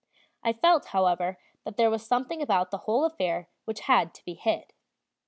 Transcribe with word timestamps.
I 0.43 0.51
felt, 0.53 0.85
however, 0.85 1.37
that 1.63 1.77
there 1.77 1.91
was 1.91 2.03
something 2.03 2.41
about 2.41 2.71
the 2.71 2.79
whole 2.89 3.05
affair 3.05 3.49
which 3.65 3.81
had 3.81 4.15
to 4.15 4.25
be 4.25 4.33
hid. 4.33 4.73